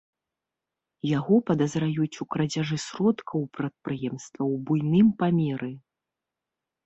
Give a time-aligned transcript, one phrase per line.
[1.17, 5.69] Яго падазраюць у крадзяжы сродкаў прадпрыемства ў буйным памеры.